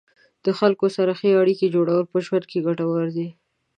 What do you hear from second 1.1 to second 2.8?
ښې اړیکې جوړول په ژوند کې